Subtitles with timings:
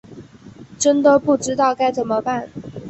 [0.79, 2.49] 真的不知道该怎么办